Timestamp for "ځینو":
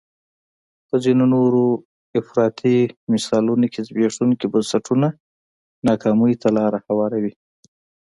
1.03-1.23